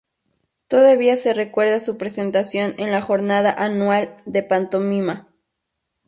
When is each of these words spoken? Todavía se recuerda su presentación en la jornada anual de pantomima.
Todavía 0.67 1.15
se 1.15 1.31
recuerda 1.35 1.79
su 1.79 1.99
presentación 1.99 2.73
en 2.79 2.89
la 2.91 3.03
jornada 3.03 3.53
anual 3.55 4.17
de 4.25 4.41
pantomima. 4.41 5.27